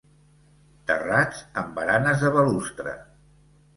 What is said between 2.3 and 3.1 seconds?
balustre.